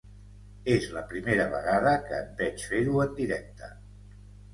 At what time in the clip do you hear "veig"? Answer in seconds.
2.39-2.65